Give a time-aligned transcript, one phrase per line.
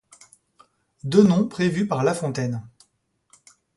[1.03, 2.67] Deux noms prévus par La Fontaine.